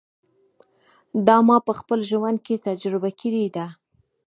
[1.27, 3.67] دا ما په خپل ژوند کې تجربه کړې ده.